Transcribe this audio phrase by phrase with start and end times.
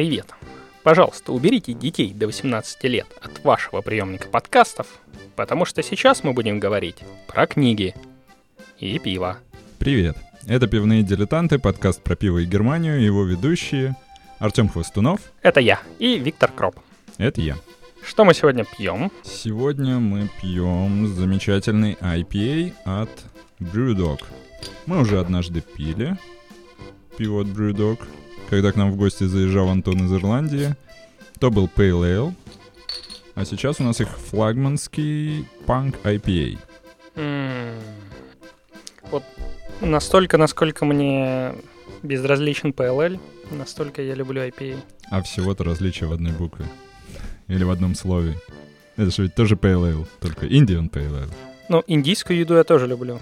[0.00, 0.32] привет!
[0.82, 4.86] Пожалуйста, уберите детей до 18 лет от вашего приемника подкастов,
[5.36, 6.96] потому что сейчас мы будем говорить
[7.26, 7.94] про книги
[8.78, 9.36] и пиво.
[9.78, 10.16] Привет!
[10.46, 13.94] Это «Пивные дилетанты», подкаст про пиво и Германию, его ведущие
[14.38, 15.20] Артем Хвостунов.
[15.42, 16.76] Это я и Виктор Кроп.
[17.18, 17.56] Это я.
[18.02, 19.12] Что мы сегодня пьем?
[19.22, 23.10] Сегодня мы пьем замечательный IPA от
[23.60, 24.20] Brewdog.
[24.86, 26.16] Мы уже однажды пили
[27.18, 27.98] пиво от Brewdog,
[28.50, 30.74] когда к нам в гости заезжал Антон из Ирландии.
[31.38, 32.34] То был Pale Ale,
[33.34, 36.58] а сейчас у нас их флагманский Punk IPA.
[39.10, 39.22] Вот
[39.80, 41.54] настолько, насколько мне
[42.02, 43.18] безразличен PLL,
[43.50, 44.76] настолько я люблю IPA.
[45.10, 46.66] А всего-то различие в одной букве.
[47.48, 48.36] Или в одном слове.
[48.96, 51.30] Это же ведь тоже Ale, только Indian Ale.
[51.68, 53.18] Ну, индийскую еду я тоже люблю.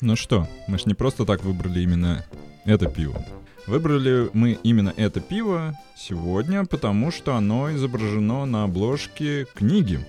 [0.00, 2.24] Ну что, мы ж не просто так выбрали именно
[2.64, 3.24] это пиво.
[3.66, 10.04] Выбрали мы именно это пиво сегодня, потому что оно изображено на обложке книги.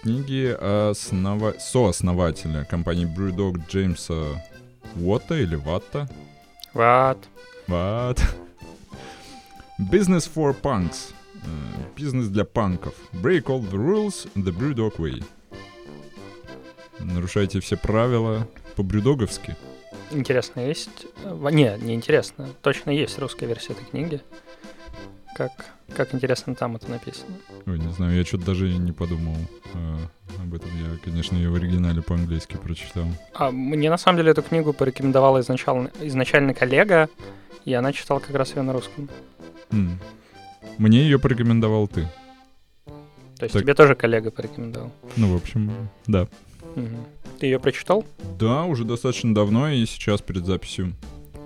[0.00, 0.46] Книги
[0.90, 1.54] основа...
[1.58, 4.42] сооснователя компании Brewdog Джеймса
[4.96, 6.08] Уотта или Ватта.
[6.72, 7.18] Вот.
[7.66, 8.22] Вот.
[9.78, 11.12] Business for Punks.
[11.42, 11.46] Э,
[11.96, 12.94] Бизнес для панков.
[13.12, 15.22] Break all the rules the Brewdog way.
[16.98, 19.56] Нарушайте все правила по-брюдоговски.
[20.10, 21.06] Интересно, есть...
[21.24, 22.48] Не, не интересно.
[22.62, 24.20] Точно есть русская версия этой книги.
[25.36, 25.52] Как,
[25.94, 27.32] как интересно там это написано.
[27.66, 29.36] Ой, не знаю, я что-то даже и не подумал
[29.74, 29.96] э,
[30.42, 30.68] об этом.
[30.78, 33.06] Я, конечно, ее в оригинале по-английски прочитал.
[33.34, 37.08] А мне на самом деле эту книгу порекомендовала изначально, изначально коллега,
[37.64, 39.08] и она читала как раз ее на русском.
[39.70, 39.98] М.
[40.78, 42.08] Мне ее порекомендовал ты.
[43.38, 43.62] То есть Так.
[43.62, 44.90] тебе тоже коллега порекомендовал.
[45.16, 46.26] Ну, в общем, да.
[46.74, 47.06] Мгм.
[47.40, 48.04] Ты ее прочитал?
[48.38, 50.92] Да, уже достаточно давно, и сейчас перед записью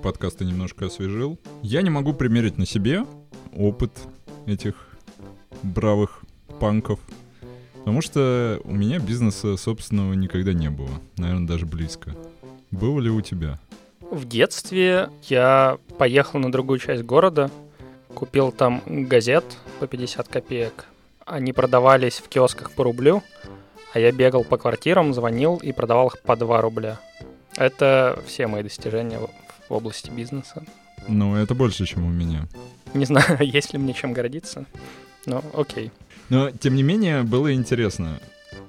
[0.02, 1.38] подкаста немножко освежил.
[1.62, 3.06] Я не могу примерить на себе
[3.56, 3.92] опыт
[4.44, 4.74] этих
[5.62, 6.22] бравых
[6.58, 6.98] панков,
[7.78, 12.16] потому что у меня бизнеса собственного никогда не было, наверное, даже близко.
[12.72, 13.60] Было ли у тебя?
[14.00, 17.52] В детстве я поехал на другую часть города,
[18.12, 19.44] купил там газет
[19.78, 20.86] по 50 копеек.
[21.24, 23.22] Они продавались в киосках по рублю,
[23.94, 27.00] а я бегал по квартирам, звонил и продавал их по 2 рубля.
[27.56, 30.64] Это все мои достижения в области бизнеса.
[31.06, 32.48] Ну, это больше, чем у меня.
[32.92, 34.64] Не знаю, есть ли мне чем гордиться,
[35.26, 35.92] но окей.
[36.28, 38.18] Но, тем не менее, было интересно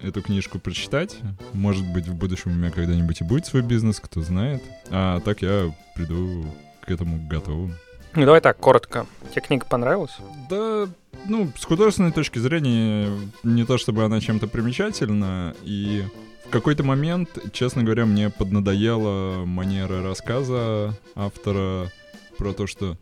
[0.04, 1.18] эту книжку прочитать.
[1.54, 4.62] Может быть, в будущем у меня когда-нибудь и будет свой бизнес, кто знает.
[4.92, 6.46] А так я приду
[6.82, 7.74] к этому готовым.
[8.16, 9.06] Ну давай так, коротко.
[9.32, 10.16] Тебе книга понравилась?
[10.50, 10.88] Да,
[11.26, 13.10] ну, с художественной точки зрения,
[13.44, 16.04] не то чтобы она чем-то примечательна, и
[16.46, 21.92] в какой-то момент, честно говоря, мне поднадоела манера рассказа автора
[22.38, 22.98] про то, что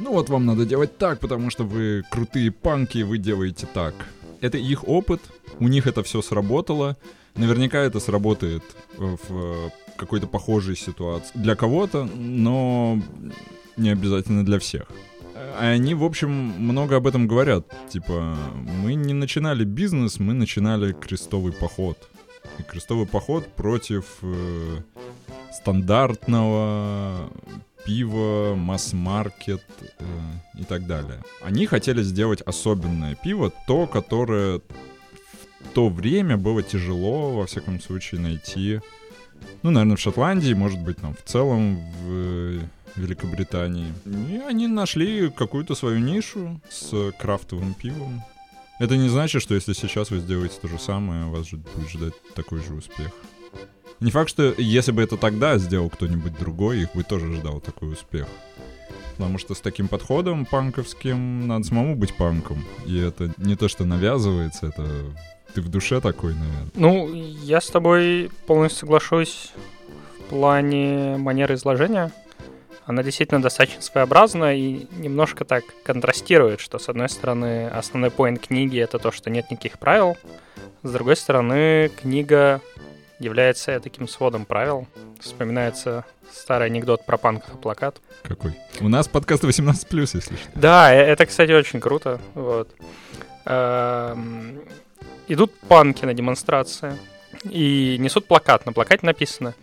[0.00, 3.94] ну вот вам надо делать так, потому что вы крутые панки, вы делаете так.
[4.40, 5.20] Это их опыт,
[5.60, 6.96] у них это все сработало.
[7.36, 8.64] Наверняка это сработает
[8.96, 13.00] в какой-то похожей ситуации для кого-то, но
[13.78, 14.86] не обязательно для всех.
[15.34, 17.66] А Они, в общем, много об этом говорят.
[17.88, 18.36] Типа,
[18.82, 21.96] мы не начинали бизнес, мы начинали крестовый поход.
[22.58, 24.80] И крестовый поход против э,
[25.52, 27.30] стандартного
[27.84, 29.62] пива, масс-маркет
[29.98, 30.04] э,
[30.58, 31.22] и так далее.
[31.42, 34.60] Они хотели сделать особенное пиво, то, которое
[35.60, 38.80] в то время было тяжело, во всяком случае, найти.
[39.62, 42.60] Ну, наверное, в Шотландии, может быть, там в целом в э,
[42.96, 43.92] Великобритании.
[44.06, 48.22] И они нашли какую-то свою нишу с крафтовым пивом.
[48.78, 52.60] Это не значит, что если сейчас вы сделаете то же самое, вас будет ждать такой
[52.60, 53.10] же успех.
[54.00, 57.92] Не факт, что если бы это тогда сделал кто-нибудь другой, их бы тоже ждал такой
[57.92, 58.28] успех.
[59.16, 62.64] Потому что с таким подходом панковским надо самому быть панком.
[62.86, 64.86] И это не то, что навязывается, это
[65.54, 66.70] ты в душе такой, наверное.
[66.76, 67.12] Ну,
[67.42, 69.50] я с тобой полностью соглашусь
[70.20, 72.12] в плане манеры изложения.
[72.88, 78.80] Она действительно достаточно своеобразна и немножко так контрастирует, что с одной стороны основной поинт книги
[78.80, 80.16] это то, что нет никаких правил,
[80.82, 82.62] с другой стороны книга
[83.18, 84.88] является таким сводом правил.
[85.20, 88.00] Вспоминается старый анекдот про панков и плакат.
[88.22, 88.54] Какой?
[88.80, 90.36] У нас подкаст 18+, если что.
[90.54, 92.18] Да, э- это, кстати, очень круто.
[92.32, 92.74] Вот.
[93.44, 94.62] Эм,
[95.26, 96.96] Идут панки на демонстрации
[97.44, 98.64] и несут плакат.
[98.64, 99.54] На плакате написано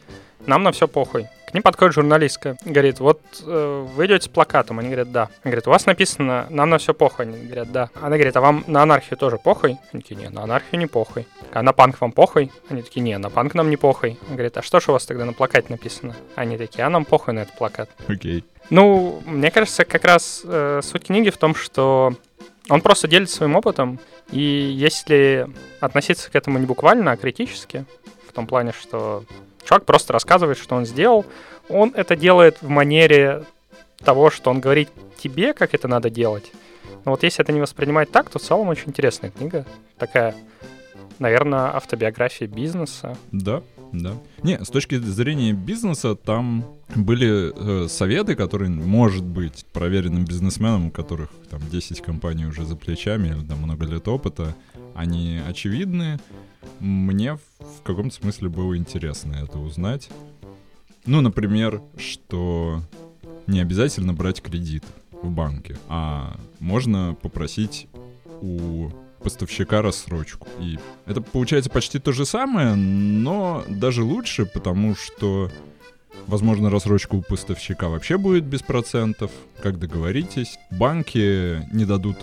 [0.46, 1.28] нам на все похуй.
[1.48, 5.22] К ним подходит журналистка, говорит, вот э, вы идете с плакатом, они говорят, да.
[5.22, 7.90] Она говорит, у вас написано, нам на все похуй, они говорят, да.
[7.96, 9.78] Она говорит, а вам на анархию тоже похуй?
[9.94, 11.28] Они такие, не, на анархию не похуй.
[11.54, 12.52] А на панк вам похуй?
[12.70, 14.18] Они такие, не, на панк нам не похуй.
[14.28, 16.16] Она говорит, а что ж у вас тогда на плакате написано?
[16.36, 17.90] Они такие, а нам похуй на этот плакат.
[18.08, 18.44] Окей.
[18.70, 22.14] Ну, мне кажется, как раз э, суть книги в том, что
[22.70, 24.00] он просто делится своим опытом,
[24.32, 25.48] и если
[25.80, 27.86] относиться к этому не буквально, а критически,
[28.28, 29.24] в том плане, что
[29.66, 31.26] Чувак просто рассказывает, что он сделал.
[31.70, 33.44] Он это делает в манере
[34.04, 36.52] того, что он говорит тебе, как это надо делать.
[37.04, 39.66] Но вот если это не воспринимать так, то в целом очень интересная книга.
[39.98, 40.36] Такая,
[41.20, 43.18] наверное, автобиография бизнеса.
[43.32, 43.64] Да,
[44.02, 44.14] да.
[44.44, 46.66] Не, с точки зрения бизнеса, там
[46.96, 52.76] были э, советы, которые, может быть, проверенным бизнесменам, у которых там 10 компаний уже за
[52.76, 54.56] плечами, или там много лет опыта,
[54.94, 56.20] они очевидны.
[56.80, 60.10] Мне в каком-то смысле было интересно это узнать.
[61.06, 62.82] Ну, например, что
[63.48, 67.88] не обязательно брать кредит в банке, а можно попросить
[68.42, 68.90] у
[69.26, 70.48] поставщика рассрочку.
[70.60, 70.78] И
[71.08, 75.50] это получается почти то же самое, но даже лучше, потому что,
[76.28, 79.32] возможно, рассрочка у поставщика вообще будет без процентов,
[79.64, 80.60] как договоритесь.
[80.70, 82.18] Банки не дадут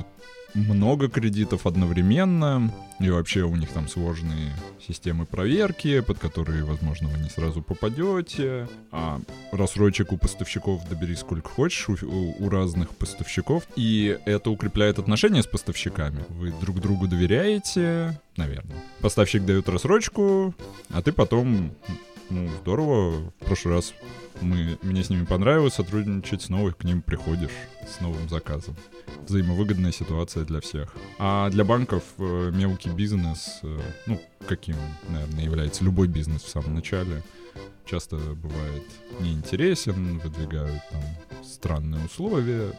[0.55, 4.53] много кредитов одновременно, и вообще у них там сложные
[4.87, 8.69] системы проверки, под которые, возможно, вы не сразу попадете.
[8.91, 9.21] А
[9.51, 13.65] рассрочек у поставщиков добери сколько хочешь, у, у разных поставщиков.
[13.77, 16.25] И это укрепляет отношения с поставщиками.
[16.29, 18.77] Вы друг другу доверяете, наверное.
[19.01, 20.55] Поставщик дает рассрочку,
[20.91, 21.73] а ты потом
[22.31, 23.33] ну, здорово.
[23.41, 23.95] В прошлый раз
[24.41, 27.51] мы, мне с ними понравилось сотрудничать, снова к ним приходишь
[27.87, 28.77] с новым заказом.
[29.27, 30.95] Взаимовыгодная ситуация для всех.
[31.19, 34.77] А для банков э, мелкий бизнес, э, ну, каким,
[35.09, 37.23] наверное, является любой бизнес в самом начале,
[37.85, 38.85] часто бывает
[39.21, 41.03] неинтересен, выдвигают там
[41.45, 42.73] странные условия,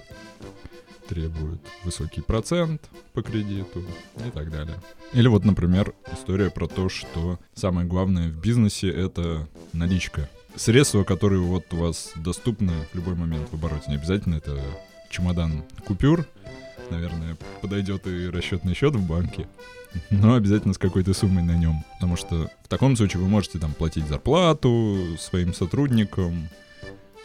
[1.08, 2.82] требуют высокий процент
[3.14, 3.84] по кредиту
[4.26, 4.76] и так далее.
[5.14, 10.30] Или вот, например, история про то, что самое главное в бизнесе— это наличка.
[10.56, 13.90] Средства, которые вот у вас доступны в любой момент в обороте.
[13.90, 14.62] Не обязательно это
[15.10, 16.26] чемодан купюр,
[16.90, 19.48] наверное, подойдет и расчетный счет в банке,
[20.10, 21.84] но обязательно с какой-то суммой на нем.
[21.94, 26.50] Потому что в таком случае вы можете там платить зарплату своим сотрудникам,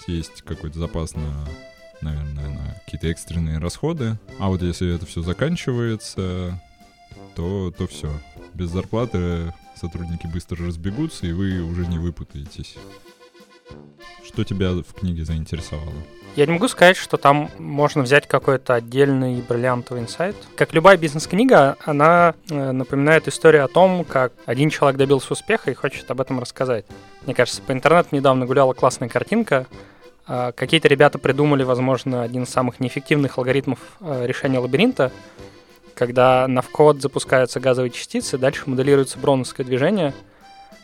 [0.07, 1.49] есть какой-то запас на
[2.01, 4.19] наверное, на какие-то экстренные расходы.
[4.39, 6.61] А вот если это все заканчивается,
[7.35, 8.11] то, то все.
[8.55, 12.77] Без зарплаты сотрудники быстро разбегутся, и вы уже не выпутаетесь.
[14.27, 15.93] Что тебя в книге заинтересовало?
[16.37, 20.37] Я не могу сказать, что там можно взять какой-то отдельный бриллиантовый инсайт.
[20.57, 25.75] Как любая бизнес-книга, она э, напоминает историю о том, как один человек добился успеха и
[25.75, 26.85] хочет об этом рассказать.
[27.25, 29.67] Мне кажется, по интернету недавно гуляла классная картинка
[30.29, 35.11] какие-то ребята придумали, возможно, один из самых неэффективных алгоритмов а, решения лабиринта,
[35.95, 40.15] когда на вход запускаются газовые частицы, дальше моделируется броуновское движение,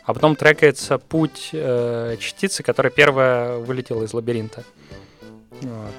[0.05, 4.65] а потом трекается путь э, частицы, которая первая вылетела из лабиринта.
[5.61, 5.95] Вот.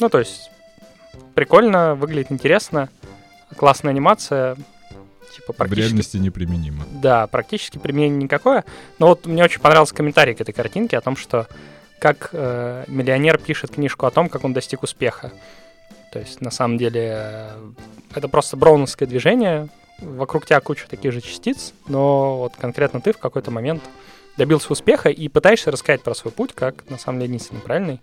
[0.00, 0.50] Ну, то есть,
[1.34, 2.90] прикольно, выглядит интересно,
[3.56, 4.56] классная анимация,
[5.34, 5.80] типа практически...
[5.80, 6.84] В реальности неприменимо.
[7.02, 8.64] Да, практически применение никакое.
[8.98, 11.48] Но вот мне очень понравился комментарий к этой картинке о том, что
[11.98, 15.32] как э, миллионер пишет книжку о том, как он достиг успеха.
[16.12, 17.70] То есть, на самом деле, э,
[18.14, 19.68] это просто броуновское движение,
[19.98, 23.82] вокруг тебя куча таких же частиц, но вот конкретно ты в какой-то момент
[24.36, 28.00] добился успеха и пытаешься рассказать про свой путь, как на самом деле единственный правильный.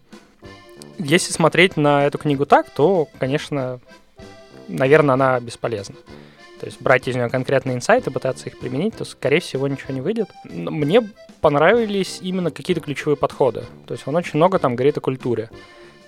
[0.97, 3.79] Если смотреть на эту книгу так, то, конечно,
[4.67, 5.95] наверное, она бесполезна.
[6.61, 10.01] То есть брать из нее конкретные инсайты, пытаться их применить, то, скорее всего, ничего не
[10.01, 10.29] выйдет.
[10.43, 11.01] Но мне
[11.41, 13.63] понравились именно какие-то ключевые подходы.
[13.87, 15.49] То есть он очень много там говорит о культуре.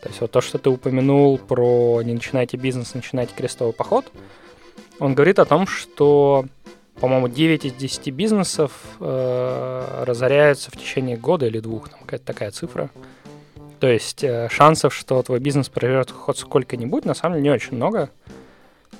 [0.04, 4.12] То есть вот то, что ты упомянул про «не начинайте бизнес, начинайте крестовый поход»,
[5.00, 6.46] он говорит о том, что,
[7.00, 12.52] по-моему, 9 из 10 бизнесов э, разоряются в течение года или двух, там какая-то такая
[12.52, 12.92] цифра.
[13.80, 17.76] То есть э, шансов, что твой бизнес проживет хоть сколько-нибудь, на самом деле не очень
[17.76, 18.12] много.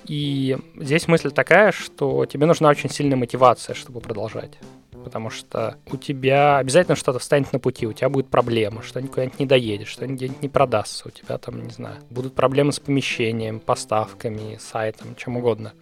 [0.08, 4.58] И здесь мысль такая, что тебе нужна очень сильная мотивация, чтобы продолжать.
[5.04, 9.40] Потому что у тебя обязательно что-то встанет на пути, у тебя будет проблема, что куда-нибудь
[9.40, 13.60] не доедешь, что где-нибудь не продастся, у тебя там, не знаю, будут проблемы с помещением,
[13.60, 15.74] поставками, сайтом, чем угодно.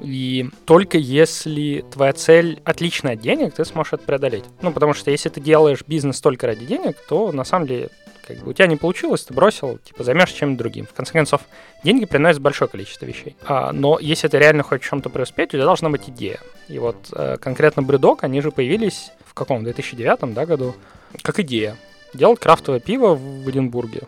[0.00, 4.44] И только если твоя цель отличная от денег, ты сможешь это преодолеть.
[4.60, 7.88] Ну, потому что если ты делаешь бизнес только ради денег, то на самом деле
[8.28, 10.84] как бы у тебя не получилось, ты бросил, типа, займешься чем-то другим.
[10.84, 11.40] В конце концов,
[11.82, 13.36] деньги приносят большое количество вещей.
[13.46, 16.38] А, но если ты реально хочешь чем-то преуспеть, у тебя должна быть идея.
[16.68, 20.74] И вот э, конкретно Брюдок, они же появились в каком, 2009 да, году?
[21.22, 21.76] Как идея.
[22.12, 24.02] Делать крафтовое пиво в Эдинбурге.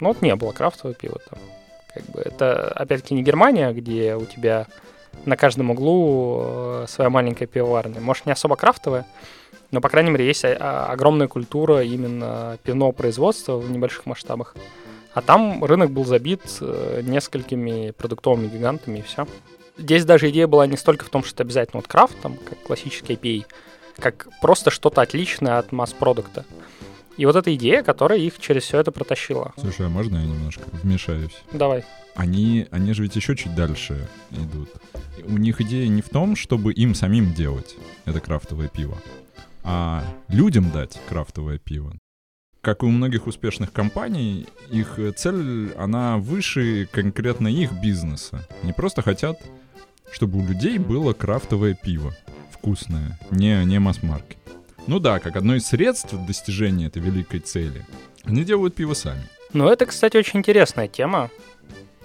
[0.00, 1.38] Ну вот не было крафтового пива там.
[1.92, 4.66] Как бы это, опять-таки, не Германия, где у тебя
[5.26, 8.00] на каждом углу э, своя маленькая пивоварня.
[8.00, 9.06] Может, не особо крафтовая,
[9.70, 14.54] но, по крайней мере, есть а, огромная культура именно пивного производства в небольших масштабах.
[15.12, 19.26] А там рынок был забит э, несколькими продуктовыми гигантами, и все.
[19.78, 22.62] Здесь даже идея была не столько в том, что это обязательно вот крафт, там, как
[22.62, 23.46] классический IPA,
[23.98, 26.44] как просто что-то отличное от масс-продукта.
[27.16, 29.54] И вот эта идея, которая их через все это протащила.
[29.58, 31.34] Слушай, а можно я немножко вмешаюсь?
[31.50, 31.84] Давай.
[32.14, 34.68] Они, они же ведь еще чуть дальше идут.
[35.24, 38.98] У них идея не в том, чтобы им самим делать это крафтовое пиво,
[39.66, 41.92] а людям дать крафтовое пиво.
[42.60, 48.46] Как и у многих успешных компаний, их цель, она выше конкретно их бизнеса.
[48.62, 49.40] Они просто хотят,
[50.10, 52.14] чтобы у людей было крафтовое пиво.
[52.50, 54.38] Вкусное, не, не масс-маркет.
[54.86, 57.84] Ну да, как одно из средств достижения этой великой цели.
[58.24, 59.28] Они делают пиво сами.
[59.52, 61.30] Ну, это, кстати, очень интересная тема,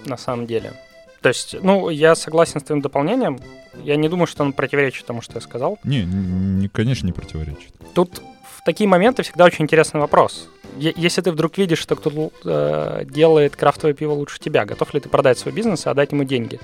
[0.06, 0.74] на самом деле.
[1.22, 3.40] То есть, ну, я согласен с твоим дополнением.
[3.84, 5.78] Я не думаю, что он противоречит тому, что я сказал.
[5.84, 7.74] Не, не конечно, не противоречит.
[7.94, 8.22] Тут
[8.62, 10.50] в такие моменты всегда очень интересный вопрос.
[10.78, 15.00] Е- если ты вдруг видишь, что кто-то э, делает крафтовое пиво лучше тебя, готов ли
[15.00, 16.60] ты продать свой бизнес и отдать ему деньги?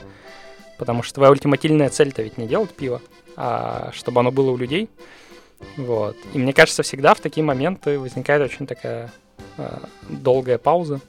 [0.80, 3.02] Потому что твоя ультимативная цель-то ведь не делать пиво,
[3.36, 4.90] а чтобы оно было у людей.
[5.76, 6.16] Вот.
[6.34, 9.12] И мне кажется, всегда в такие моменты возникает очень такая
[9.58, 9.78] э,
[10.10, 11.00] долгая пауза.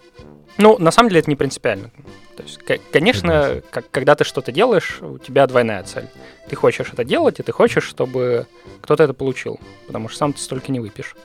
[0.59, 1.91] Ну, на самом деле это не принципиально.
[2.39, 2.61] То есть,
[2.93, 6.07] конечно, как, когда ты что-то делаешь, у тебя двойная цель.
[6.49, 8.47] Ты хочешь это делать, и ты хочешь, чтобы
[8.81, 11.17] кто-то это получил, потому что сам ты столько не выпьешь.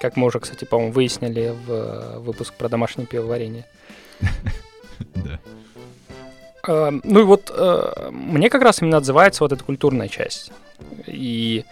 [0.00, 3.66] Как мы уже, кстати, по-моему, выяснили в э, выпуск про домашнее пивоварение.
[5.14, 5.38] Да.
[6.66, 10.52] Э, ну и вот э, мне как раз именно отзывается вот эта культурная часть.
[11.06, 11.64] И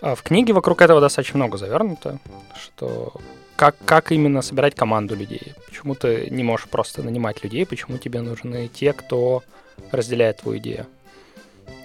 [0.00, 2.18] в книге вокруг этого достаточно много завернуто,
[2.60, 3.14] что
[3.56, 5.54] как, как именно собирать команду людей.
[5.66, 9.42] Почему ты не можешь просто нанимать людей, почему тебе нужны те, кто
[9.90, 10.86] разделяет твою идею.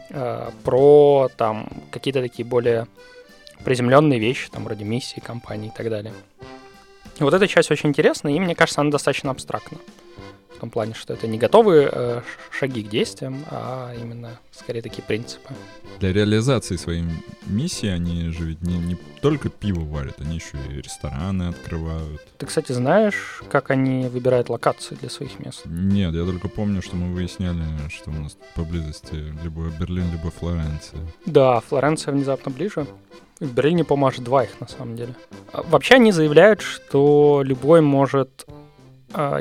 [0.10, 2.88] Э, про там какие-то такие более
[3.64, 6.14] приземленные вещи, там вроде миссии компании и так далее.
[7.20, 9.78] Вот эта часть очень интересная, и мне кажется, она достаточно абстрактна
[10.62, 15.50] том плане, что это не готовые э, шаги к действиям, а именно скорее такие принципы.
[16.00, 17.04] Для реализации своей
[17.48, 22.22] миссии они же ведь не, не только пиво варят, они еще и рестораны открывают.
[22.38, 25.64] Ты, кстати, знаешь, как они выбирают локации для своих мест?
[25.66, 31.02] Нет, я только помню, что мы выясняли, что у нас поблизости либо Берлин, либо Флоренция.
[31.26, 32.86] Да, Флоренция внезапно ближе.
[33.40, 35.16] В Берлине, по-моему, аж два их на самом деле.
[35.52, 38.46] А, вообще они заявляют, что любой может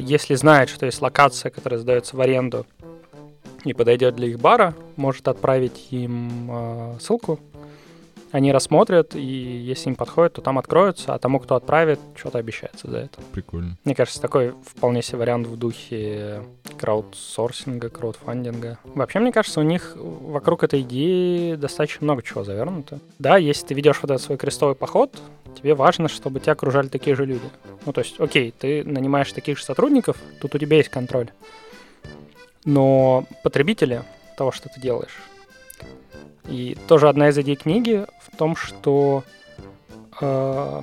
[0.01, 2.67] если знает, что есть локация, которая сдается в аренду
[3.65, 7.39] и подойдет для их бара, может отправить им э, ссылку.
[8.33, 12.89] Они рассмотрят, и если им подходит, то там откроются, а тому, кто отправит, что-то обещается
[12.89, 13.21] за это.
[13.33, 13.77] Прикольно.
[13.85, 16.43] Мне кажется, такой вполне себе вариант в духе
[16.79, 18.79] краудсорсинга, краудфандинга.
[18.85, 23.01] Вообще, мне кажется, у них вокруг этой идеи достаточно много чего завернуто.
[23.19, 25.17] Да, если ты ведешь вот этот свой крестовый поход,
[25.57, 27.49] тебе важно, чтобы тебя окружали такие же люди.
[27.85, 31.31] Ну, то есть, окей, ты нанимаешь таких же сотрудников, тут у тебя есть контроль.
[32.65, 34.03] Но потребители
[34.37, 35.17] того, что ты делаешь.
[36.49, 39.25] И тоже одна из идей книги в том, что
[40.21, 40.83] э,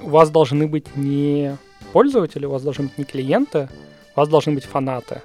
[0.00, 1.56] у вас должны быть не
[1.92, 3.68] пользователи, у вас должны быть не клиенты,
[4.14, 5.22] у вас должны быть фанаты.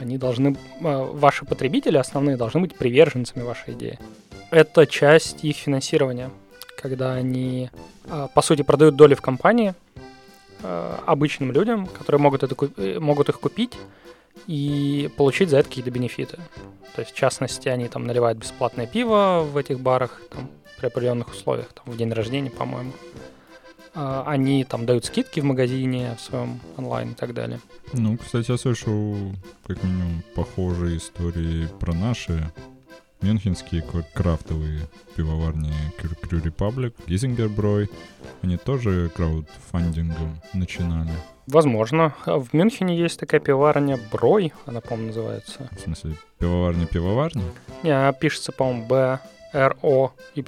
[0.00, 3.98] Они должны, э, ваши потребители основные должны быть приверженцами вашей идеи.
[4.50, 6.30] Это часть их финансирования
[6.80, 7.70] когда они,
[8.08, 9.74] а, по сути, продают доли в компании
[10.62, 13.74] а, обычным людям, которые могут, это, э, могут их купить
[14.48, 16.38] и получить за это какие-то бенефиты.
[16.96, 21.28] То есть, в частности, они там наливают бесплатное пиво в этих барах там, при определенных
[21.28, 22.92] условиях, там, в день рождения, по-моему.
[23.94, 27.60] А, они там дают скидки в магазине в своем онлайн и так далее.
[27.92, 29.16] Ну, кстати, я слышал
[29.66, 32.50] как минимум похожие истории про наши
[33.20, 33.84] Мюнхенские
[34.14, 37.90] крафтовые пивоварни Crew Republic, Гизингерброй,
[38.42, 41.10] они тоже краудфандингом начинали.
[41.48, 42.14] Возможно.
[42.26, 45.68] В Мюнхене есть такая пивоварня Брой, она, по-моему, называется.
[45.72, 47.42] В смысле, пивоварня-пивоварня?
[47.82, 49.18] Не, она пишется, по-моему, Б,
[49.52, 50.44] Р, О, Y,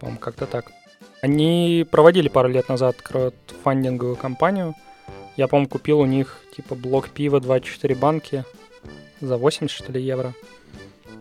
[0.00, 0.72] по-моему, как-то так.
[1.20, 4.74] Они проводили пару лет назад краудфандинговую кампанию.
[5.36, 8.44] Я, по-моему, купил у них, типа, блок пива 24 банки
[9.20, 10.34] за 80, что ли, евро.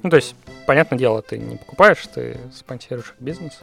[0.03, 3.59] Ну, то есть, понятное дело, ты не покупаешь, ты спонсируешь бизнес.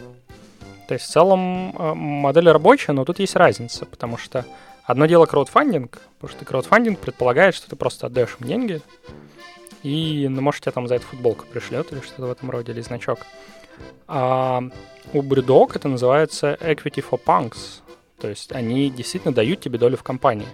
[0.89, 4.45] То есть, в целом, э, модель рабочая, но тут есть разница, потому что
[4.85, 8.81] одно дело краудфандинг, потому что краудфандинг предполагает, что ты просто отдаешь им деньги,
[9.83, 12.81] и, ну, может, тебе там за это футболку пришлет или что-то в этом роде, или
[12.81, 13.21] значок.
[14.09, 14.63] А
[15.13, 17.81] у Brewdog это называется Equity for Punks.
[18.21, 20.49] То есть они действительно дают тебе долю в компании.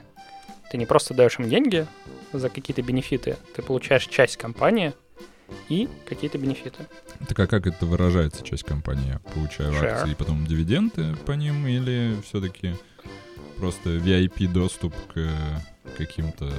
[0.70, 1.86] Ты не просто даешь им деньги
[2.32, 4.94] за какие-то бенефиты, ты получаешь часть компании
[5.68, 6.87] и какие-то бенефиты.
[7.28, 9.12] Так а как это выражается, часть компании?
[9.12, 9.87] Я получаю Share.
[9.88, 12.75] акции и потом дивиденды по ним, или все-таки
[13.59, 15.30] просто VIP доступ к э,
[15.97, 16.50] каким-то,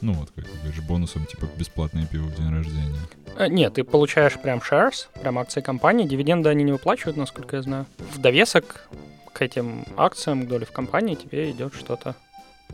[0.00, 3.00] ну вот, как ты говоришь, бонусам, типа бесплатное пиво в день рождения?
[3.36, 6.06] Э, Нет, ты получаешь прям shares, прям акции компании.
[6.06, 7.86] Дивиденды они не выплачивают, насколько я знаю.
[7.98, 8.88] В довесок
[9.32, 12.14] к этим акциям, к доле в компании тебе идет что-то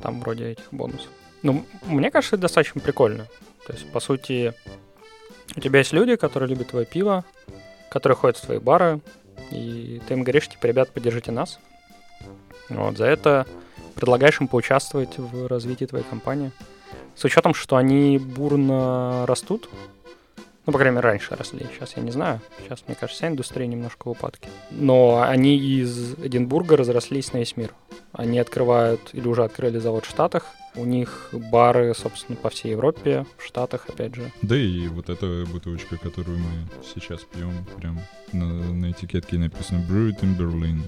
[0.02, 1.08] там вроде этих бонусов.
[1.42, 3.26] Ну, мне кажется, это достаточно прикольно.
[3.66, 4.54] То есть, по сути,
[5.54, 7.24] у тебя есть люди, которые любят твое пиво,
[7.90, 9.00] которые ходят в твои бары,
[9.50, 11.58] и ты им говоришь, типа, ребят, поддержите нас.
[12.68, 13.46] Вот, за это
[13.94, 16.52] предлагаешь им поучаствовать в развитии твоей компании.
[17.14, 19.68] С учетом, что они бурно растут,
[20.66, 21.66] ну, по крайней мере, раньше росли.
[21.72, 22.40] Сейчас я не знаю.
[22.62, 24.48] Сейчас, мне кажется, вся индустрия немножко в упадке.
[24.70, 27.72] Но они из Эдинбурга разрослись на весь мир.
[28.12, 30.46] Они открывают или уже открыли завод в Штатах.
[30.74, 34.32] У них бары, собственно, по всей Европе, в Штатах, опять же.
[34.42, 38.00] Да и вот эта бутылочка, которую мы сейчас пьем, прям
[38.32, 40.80] на, на этикетке написано Brewed in Berlin.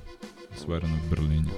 [0.57, 1.51] Сварено в Берлине.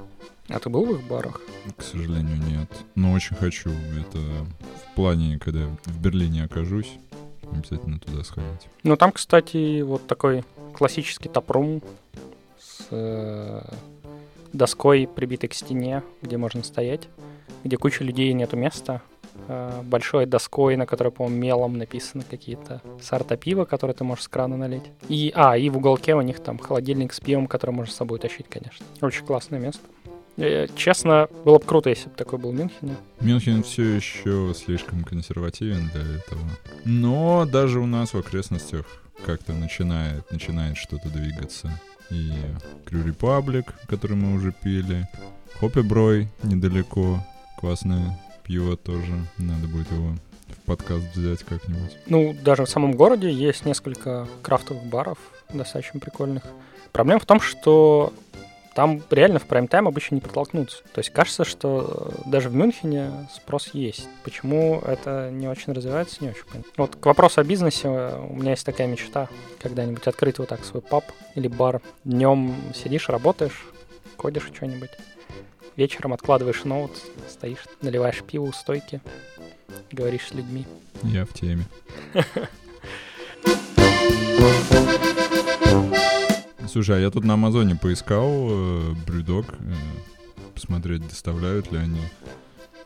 [0.48, 1.40] А ты был в их барах?
[1.76, 2.70] К сожалению, нет.
[2.96, 3.70] Но очень хочу.
[3.70, 6.98] Это в плане, когда в Берлине окажусь,
[7.52, 8.68] обязательно туда сходить.
[8.82, 11.82] Ну, там, кстати, вот такой классический топрум
[12.58, 13.62] с э,
[14.52, 17.08] доской, прибитой к стене, где можно стоять,
[17.64, 19.02] где куча людей нету места.
[19.48, 24.28] Э, большой доской, на которой, по-моему, мелом написаны какие-то сорта пива, которые ты можешь с
[24.28, 24.84] крана налить.
[25.08, 28.18] И, а, и в уголке у них там холодильник с пивом, который можно с собой
[28.18, 28.84] тащить, конечно.
[29.00, 29.82] Очень классное место.
[30.40, 32.96] Э, Честно, было бы круто, если бы такой был в Мюнхене.
[33.20, 36.40] Мюнхен все еще слишком консервативен для этого.
[36.84, 38.86] Но даже у нас в окрестностях
[39.24, 41.70] как-то начинает, начинает что-то двигаться.
[42.10, 42.32] И
[42.86, 45.06] Крю Репаблик, который мы уже пили.
[45.60, 47.24] Хоппеброй недалеко.
[47.58, 49.12] Классное пиво тоже.
[49.36, 50.14] Надо будет его
[50.48, 51.98] в подкаст взять как-нибудь.
[52.06, 55.18] Ну, даже в самом городе есть несколько крафтовых баров,
[55.52, 56.44] достаточно прикольных.
[56.92, 58.12] Проблема в том, что
[58.80, 60.78] там реально в прайм-тайм обычно не протолкнуться.
[60.94, 64.08] То есть кажется, что э, даже в Мюнхене спрос есть.
[64.24, 66.72] Почему это не очень развивается, не очень понятно.
[66.78, 69.28] Вот к вопросу о бизнесе, у меня есть такая мечта.
[69.60, 71.82] Когда-нибудь открыть вот так свой паб или бар.
[72.04, 73.66] Днем сидишь, работаешь,
[74.16, 74.92] кодишь что-нибудь.
[75.76, 76.92] Вечером откладываешь ноут,
[77.28, 79.02] стоишь, наливаешь пиво у стойки,
[79.92, 80.64] говоришь с людьми.
[81.02, 81.66] Я в теме.
[86.72, 89.74] Слушай, а я тут на Амазоне поискал э, брюдок, э,
[90.54, 92.00] посмотреть, доставляют ли они.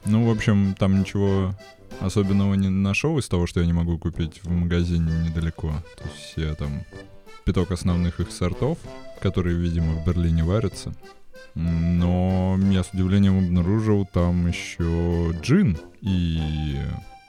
[0.06, 1.54] Ну, в общем, там ничего
[2.00, 5.70] особенного не нашел из того, что я не могу купить в магазине недалеко.
[5.98, 6.82] То есть я там
[7.44, 8.78] пяток основных их сортов,
[9.20, 10.94] которые, видимо, в Берлине варятся.
[11.54, 16.80] Но я с удивлением обнаружил там еще джин и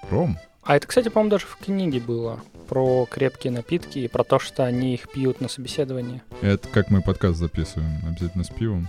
[0.10, 0.38] ром.
[0.65, 4.65] А это, кстати, по-моему, даже в книге было про крепкие напитки и про то, что
[4.65, 6.23] они их пьют на собеседовании.
[6.41, 8.88] Это как мы подкаст записываем, обязательно с пивом.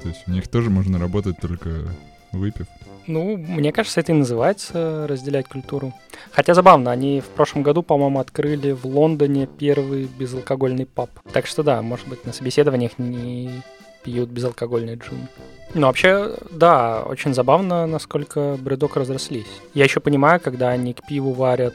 [0.00, 1.88] То есть у них тоже можно работать только
[2.32, 2.66] выпив.
[3.08, 5.92] Ну, мне кажется, это и называется разделять культуру.
[6.30, 11.10] Хотя забавно, они в прошлом году, по-моему, открыли в Лондоне первый безалкогольный паб.
[11.32, 13.62] Так что да, может быть, на собеседованиях не
[14.08, 15.28] пьют безалкогольный джин.
[15.74, 19.46] Ну, вообще, да, очень забавно, насколько бредок разрослись.
[19.74, 21.74] Я еще понимаю, когда они к пиву варят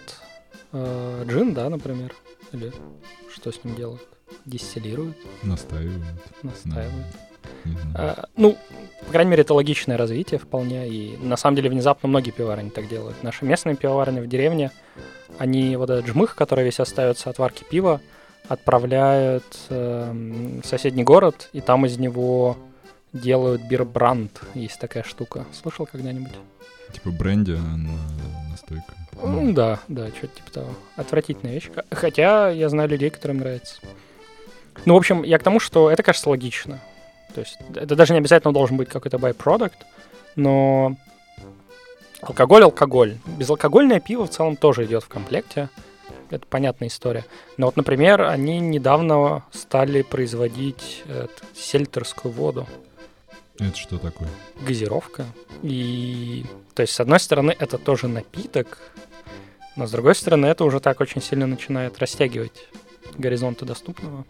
[0.72, 2.12] э, джин, да, например,
[2.52, 2.72] или
[3.32, 4.02] что с ним делают?
[4.46, 6.02] Дистиллируют, Настаивают.
[6.42, 7.06] настаивают.
[7.96, 8.58] А, ну,
[9.06, 10.90] по крайней мере, это логичное развитие вполне.
[10.90, 13.22] И на самом деле внезапно многие пивоварни так делают.
[13.22, 14.72] Наши местные пивоварни в деревне,
[15.38, 18.02] они вот этот жмых, который весь остается от варки пива,
[18.48, 22.58] отправляют эм, в соседний город, и там из него
[23.14, 24.42] делают бирбранд.
[24.54, 25.46] Есть такая штука.
[25.54, 26.34] Слышал когда-нибудь?
[26.92, 28.94] Типа бренди а на- настойка.
[29.22, 30.70] Ну, да, да, что-то типа того.
[30.96, 31.70] Отвратительная вещь.
[31.92, 33.80] Хотя я знаю людей, которым нравится.
[34.86, 36.80] Ну, в общем, я к тому, что это кажется логично.
[37.34, 39.74] То есть это даже не обязательно должен быть какой-то byproduct,
[40.36, 40.96] но
[42.22, 43.18] алкоголь— алкоголь.
[43.26, 45.70] Безалкогольное пиво в целом тоже идет в комплекте.
[46.36, 47.26] Это понятная история.
[47.58, 52.68] Но вот, например, они недавно стали производить э, сельтерскую воду.
[53.60, 54.30] Это что такое?
[54.62, 55.26] газировка.
[55.62, 58.80] И, то есть, с одной стороны, это тоже напиток,
[59.76, 62.68] но с другой стороны, это уже так очень сильно начинает растягивать
[63.18, 64.26] горизонты доступного.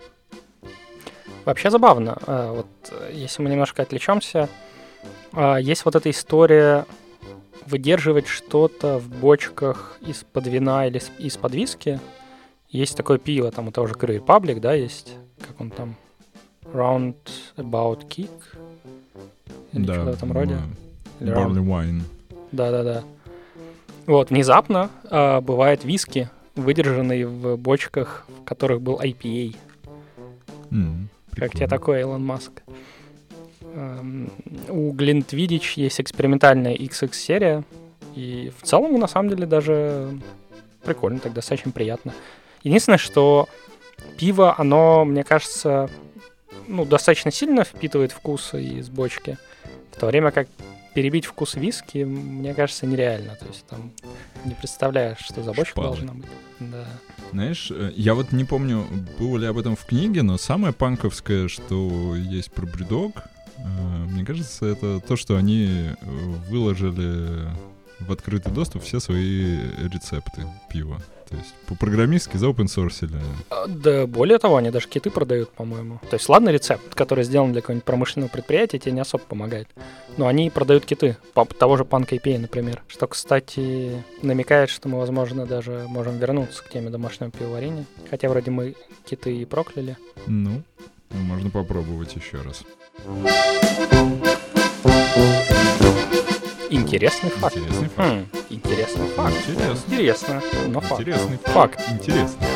[1.45, 2.17] Вообще забавно.
[2.25, 4.49] А, Вот э, если мы немножко отвлечемся,
[5.33, 6.85] а, есть вот эта история
[7.67, 11.99] выдерживать что-то в бочках из-под вина или из-под виски.
[12.69, 15.95] Есть такое пиво, там у того же Crew Republic, да, есть, как он там,
[16.73, 17.15] Round
[17.57, 18.31] About Kick,
[19.73, 20.57] или да, что-то в этом роде.
[21.19, 22.01] Barley wine.
[22.51, 23.03] Да-да-да.
[24.05, 29.55] Вот, внезапно а, бывает виски, выдержанные в бочках, в которых был IPA.
[30.71, 32.63] М, Как тебе такое, Илон Маск?
[33.73, 34.31] Эм,
[34.69, 37.63] У Глинтвидич есть экспериментальная XX-серия,
[38.15, 40.19] и в целом, на самом деле, даже
[40.83, 42.13] прикольно, так достаточно приятно.
[42.63, 43.49] Единственное, что
[44.17, 45.89] пиво, оно, мне кажется,
[46.67, 49.37] ну, достаточно сильно впитывает вкус из бочки,
[49.91, 50.47] в то время как
[50.93, 53.35] перебить вкус виски, мне кажется, нереально.
[53.35, 53.91] То есть там
[54.45, 55.87] не представляешь, что за бочка Шпалы.
[55.87, 56.29] должна быть.
[56.59, 56.85] Да.
[57.31, 58.85] Знаешь, э, я вот не помню,
[59.19, 64.25] было ли об этом в книге, но самое панковское, что есть про бредок, э, мне
[64.25, 65.95] кажется, это то, что они э,
[66.49, 67.49] выложили
[67.99, 70.99] в открытый доступ все свои рецепты пива.
[71.29, 73.17] То есть по-программистски заопенсорсили.
[73.49, 75.99] А, Да, более того, они даже киты продают, по-моему.
[76.09, 79.67] То есть, ладно, рецепт, который сделан для какого-нибудь промышленного предприятия, тебе не особо помогает.
[80.17, 82.83] Но они продают киты, по того же Punk IPA, например.
[82.87, 87.85] Что, кстати, намекает, что мы, возможно, даже можем вернуться к теме домашнего пивоварения.
[88.09, 89.97] Хотя вроде мы киты и прокляли.
[90.27, 90.61] Ну,
[91.09, 92.63] можно попробовать еще раз.
[96.69, 97.57] Интересный факт.
[97.57, 97.97] Интересный факт.
[97.97, 99.35] Хм, интересный факт.
[99.47, 99.83] Интересно.
[99.87, 101.01] Интересно, но факт.
[101.01, 101.81] Интересный Факт.
[101.91, 102.47] Интересно.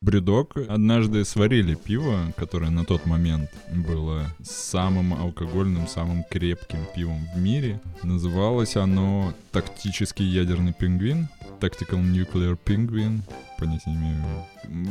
[0.00, 7.38] Брюдок однажды сварили пиво, которое на тот момент было самым алкогольным, самым крепким пивом в
[7.40, 7.80] мире.
[8.04, 11.28] Называлось оно «Тактический ядерный пингвин»,
[11.60, 13.20] Tactical Nuclear Penguin.
[13.58, 14.44] Понятия не имею.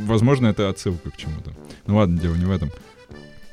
[0.06, 1.52] Возможно, это отсылка к чему-то.
[1.86, 2.70] Ну ладно, дело не в этом.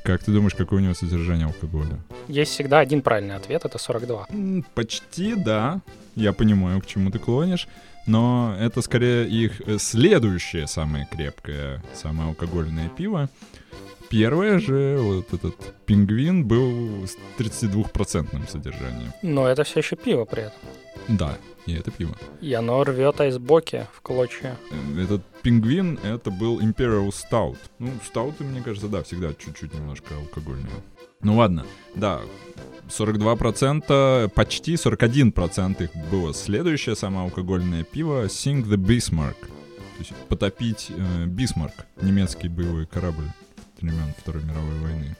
[0.04, 1.98] Как ты думаешь, какое у него содержание алкоголя?
[2.28, 4.26] Есть всегда один правильный ответ, это 42.
[4.28, 5.80] М, Почти, да.
[6.14, 7.68] Я понимаю, к чему ты клонишь.
[8.06, 13.28] Но это скорее их э, следующее самое крепкое, самое алкогольное пиво.
[14.10, 19.12] Первое же, вот этот пингвин, был с 32% содержанием.
[19.22, 20.58] Но это все еще пиво при этом.
[21.08, 22.14] Да, и это пиво.
[22.42, 24.56] И оно рвет айсбоки в клочья.
[24.70, 27.56] Э, Этот пингвин, это был Imperial Stout.
[27.78, 30.70] Ну, стауты, мне кажется, да, всегда чуть-чуть немножко алкогольные.
[31.24, 32.20] Ну ладно, да,
[32.88, 39.36] 42%, почти 41% их было следующее самое алкогольное пиво Sink the Bismarck.
[39.40, 43.28] То есть потопить э, Бисмарк, немецкий боевой корабль
[43.80, 45.16] времен Второй мировой войны.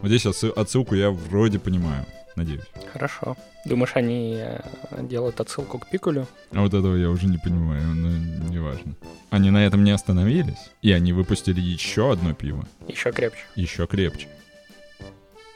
[0.00, 2.64] Вот здесь отсы- отсылку я вроде понимаю, надеюсь.
[2.92, 3.36] Хорошо.
[3.66, 4.60] Думаешь, они э,
[5.02, 6.26] делают отсылку к Пикулю?
[6.52, 8.08] А вот этого я уже не понимаю, но
[8.48, 8.94] неважно.
[9.30, 13.40] Они на этом не остановились, и они выпустили еще одно пиво, Еще крепче.
[13.54, 14.26] еще крепче.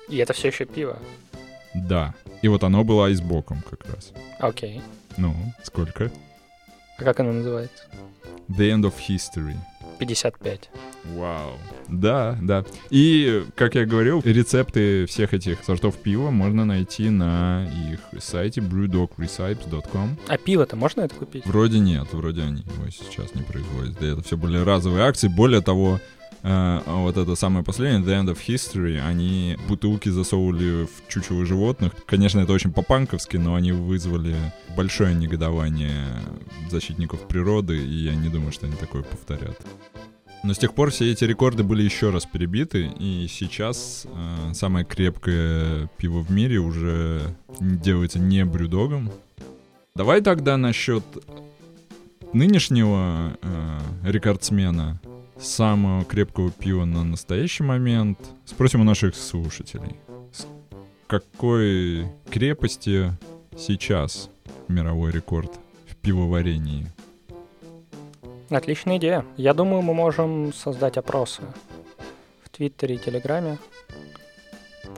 [0.08, 0.98] И это все еще пиво.
[1.74, 2.14] Да.
[2.42, 4.12] И вот оно было айсбоком как раз.
[4.38, 4.82] Окей.
[5.16, 6.10] Ну, сколько?
[6.98, 7.84] А как оно называется?
[8.48, 9.56] The End of History.
[9.98, 10.70] 55.
[11.14, 11.52] Вау.
[11.88, 12.64] Да, да.
[12.90, 20.18] И, как я говорил, рецепты всех этих сортов пива можно найти на их сайте brewdogrecipes.com.
[20.26, 21.46] А пиво-то можно это купить?
[21.46, 23.98] Вроде нет, вроде они его сейчас не производят.
[24.00, 25.28] Да, это все были разовые акции.
[25.28, 26.00] Более того,
[26.44, 31.92] э, вот это самое последнее, The End of History, они бутылки засовывали в чучело животных.
[32.06, 34.36] Конечно, это очень по-панковски, но они вызвали
[34.76, 36.06] большое негодование
[36.70, 39.60] защитников природы, и я не думаю, что они такое повторят.
[40.44, 44.84] Но с тех пор все эти рекорды были еще раз перебиты, и сейчас э, самое
[44.84, 49.10] крепкое пиво в мире уже делается не брюдогом.
[49.96, 51.02] Давай тогда насчет
[52.34, 55.00] нынешнего э, рекордсмена
[55.38, 59.96] самого крепкого пива на настоящий момент спросим у наших слушателей.
[60.32, 60.46] С
[61.06, 63.12] какой крепости
[63.56, 64.30] сейчас
[64.68, 65.50] мировой рекорд
[65.88, 66.86] в пивоварении?
[68.50, 69.24] Отличная идея.
[69.36, 71.42] Я думаю, мы можем создать опросы
[72.44, 73.58] в Твиттере и Телеграме,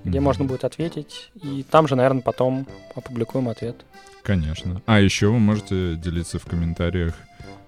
[0.05, 0.25] где Мгм.
[0.25, 1.31] можно будет ответить.
[1.43, 3.85] И там же, наверное, потом опубликуем ответ.
[4.23, 4.83] Конечно.
[4.87, 7.15] А еще вы можете делиться в комментариях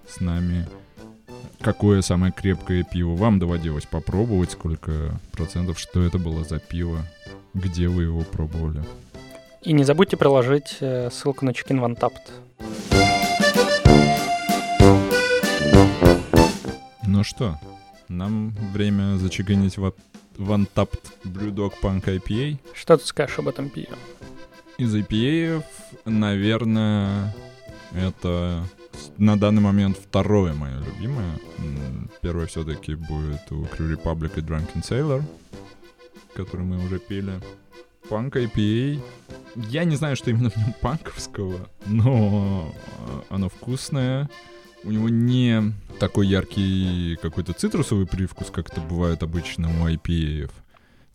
[0.09, 0.66] с нами,
[1.61, 7.05] какое самое крепкое пиво вам доводилось попробовать, сколько процентов, что это было за пиво,
[7.55, 8.83] где вы его пробовали.
[9.62, 12.31] И не забудьте приложить э, ссылку на Chicken One Tapped.
[17.07, 17.59] Ну что,
[18.09, 19.92] нам время зачеканить в
[20.38, 22.59] One Tapped Brewdog Punk IPA.
[22.73, 23.88] Что ты скажешь об этом пиве?
[24.79, 25.64] Из IPA,
[26.05, 27.35] наверное,
[27.92, 28.64] это
[29.19, 31.39] на данный момент второе мое любимое.
[32.21, 35.23] Первое все-таки будет у Crew Republic и Drunken Sailor,
[36.35, 37.35] который мы уже пили.
[38.09, 39.01] Punk IPA
[39.55, 42.75] Я не знаю, что именно в нем панковского, но
[43.29, 44.29] оно вкусное.
[44.85, 50.51] У него не такой яркий какой-то цитрусовый привкус, как это бывает обычно у IPA.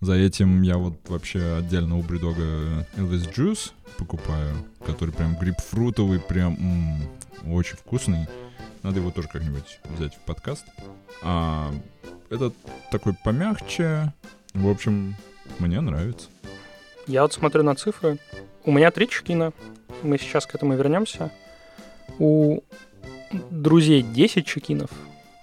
[0.03, 4.53] За этим я вот вообще отдельно у Бридога Elvis Juice покупаю,
[4.85, 8.27] который прям грейпфрутовый, прям м-м, очень вкусный.
[8.81, 10.65] Надо его тоже как-нибудь взять в подкаст.
[11.21, 11.71] А
[12.29, 12.53] этот
[12.91, 14.11] такой помягче.
[14.53, 15.15] В общем,
[15.59, 16.27] мне нравится.
[17.07, 18.17] Я вот смотрю на цифры.
[18.65, 19.53] У меня три чекина.
[20.01, 21.31] Мы сейчас к этому вернемся.
[22.19, 22.59] У
[23.31, 24.91] друзей 10 чекинов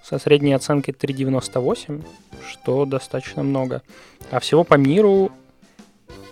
[0.03, 2.03] со средней оценкой 3,98,
[2.49, 3.81] что достаточно много.
[4.29, 5.31] А всего по миру,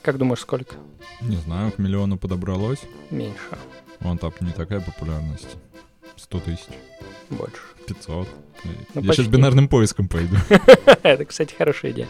[0.02, 0.76] как думаешь, сколько?
[1.22, 2.80] Не знаю, к миллиону подобралось.
[3.12, 3.58] Меньше.
[4.00, 5.58] Вон там не такая популярность.
[6.16, 6.66] 100 тысяч.
[7.30, 7.62] Больше.
[7.88, 8.28] 500.
[8.64, 9.24] Ну, Я почти.
[9.24, 10.36] сейчас бинарным поиском пойду.
[11.04, 12.08] Это, кстати, хорошая идея.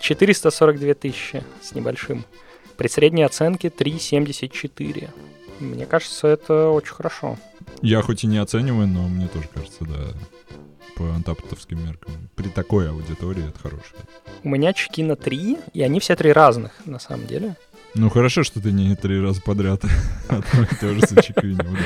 [0.00, 2.24] 442 тысячи с небольшим.
[2.76, 5.08] При средней оценке 3,74.
[5.60, 7.38] Мне кажется, это очень хорошо.
[7.80, 10.12] Я хоть и не оцениваю, но мне тоже кажется, да,
[10.96, 12.12] по антаптовским меркам.
[12.34, 14.02] При такой аудитории это хорошее.
[14.42, 17.56] У меня чеки на три, и они все три разных, на самом деле.
[17.94, 19.82] Ну хорошо, что ты не три раза подряд
[20.28, 21.76] одно и то же зачекинил.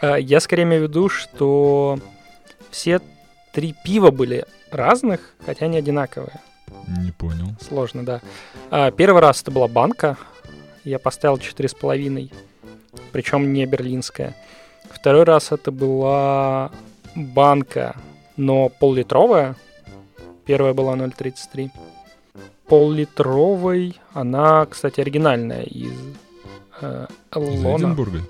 [0.00, 1.98] А, я скорее имею в виду, что
[2.70, 3.00] все
[3.52, 6.40] три пива были разных, хотя не одинаковые.
[6.86, 7.48] Не понял.
[7.60, 8.20] Сложно, да.
[8.70, 10.16] А, первый раз это была банка.
[10.84, 12.30] Я поставил четыре с половиной,
[13.12, 14.36] причем не берлинская.
[14.90, 16.70] Второй раз это была
[17.14, 17.96] банка,
[18.38, 19.56] но поллитровая.
[20.46, 21.70] Первая была 0,33.
[22.66, 25.92] Поллитровой, она, кстати, оригинальная из
[26.80, 27.76] э, Эллона.
[27.76, 28.20] Из Эдинбурга?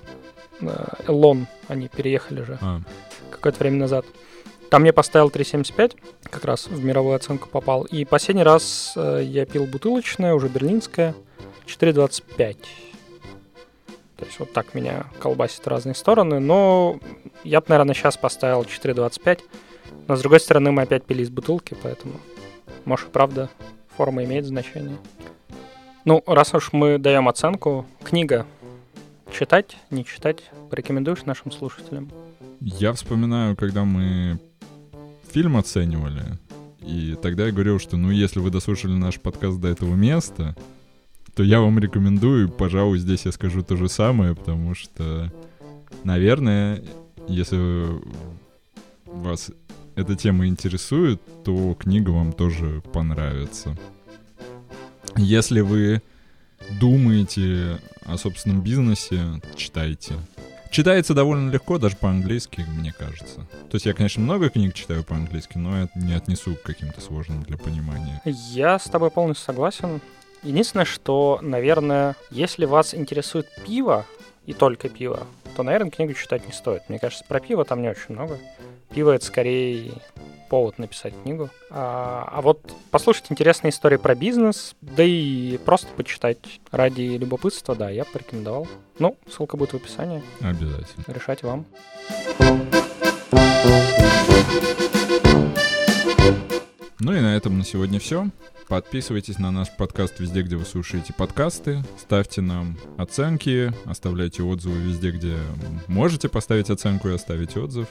[0.61, 2.81] Э, Эллон, они переехали же а.
[3.31, 4.05] какое-то время назад.
[4.69, 7.83] Там я поставил 3,75, как раз в мировую оценку попал.
[7.83, 11.15] И последний раз э, я пил бутылочное, уже берлинское,
[11.67, 12.57] 4,25.
[14.17, 16.39] То есть вот так меня колбасит в разные стороны.
[16.39, 16.99] Но
[17.43, 19.39] я бы, наверное, сейчас поставил 4,25.
[20.07, 22.15] Но с другой стороны, мы опять пили из бутылки, поэтому,
[22.85, 23.49] может, правда,
[23.95, 24.97] форма имеет значение.
[26.05, 28.45] Ну, раз уж мы даем оценку, книга
[29.31, 32.09] читать, не читать, порекомендуешь нашим слушателям?
[32.61, 34.39] Я вспоминаю, когда мы
[35.31, 36.23] фильм оценивали,
[36.81, 40.55] и тогда я говорил, что ну если вы дослушали наш подкаст до этого места,
[41.35, 45.31] то я вам рекомендую, пожалуй, здесь я скажу то же самое, потому что,
[46.03, 46.83] наверное,
[47.27, 48.01] если
[49.05, 49.51] вас
[49.99, 53.77] эта тема интересует, то книга вам тоже понравится.
[55.17, 56.01] Если вы
[56.79, 59.21] думаете о собственном бизнесе,
[59.55, 60.15] читайте.
[60.71, 63.47] Читается довольно легко, даже по-английски, мне кажется.
[63.69, 67.43] То есть я, конечно, много книг читаю по-английски, но я не отнесу к каким-то сложным
[67.43, 68.21] для понимания.
[68.23, 69.99] Я с тобой полностью согласен.
[70.43, 74.05] Единственное, что, наверное, если вас интересует пиво,
[74.45, 76.87] и только пиво, то, наверное, книгу читать не стоит.
[76.89, 78.39] Мне кажется, про пиво там не очень много.
[78.93, 79.91] Пиво— это скорее
[80.49, 81.49] повод написать книгу.
[81.69, 87.89] А, а вот послушать интересные истории про бизнес, да и просто почитать ради любопытства, да,
[87.89, 88.67] я порекомендовал.
[88.97, 90.23] Ну, ссылка будет в описании.
[90.41, 91.03] Обязательно.
[91.07, 91.65] Решать вам.
[96.99, 98.27] Ну и на этом на сегодня все.
[98.69, 101.83] Подписывайтесь на наш подкаст везде, где вы слушаете подкасты.
[101.97, 105.37] Ставьте нам оценки, оставляйте отзывы везде, где
[105.87, 107.87] можете поставить оценку и оставить отзыв.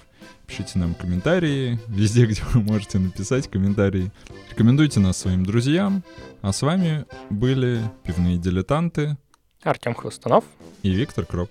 [0.46, 4.12] Пишите нам комментарии везде, где вы можете написать комментарии.
[4.50, 6.04] Рекомендуйте нас своим друзьям.
[6.42, 9.16] А с вами были пивные дилетанты
[9.64, 10.44] Артем Хвостунов
[10.84, 11.50] и Виктор Кроп.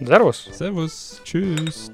[0.00, 0.48] Servus.
[0.58, 1.20] Servus.
[1.22, 1.90] Tschüss.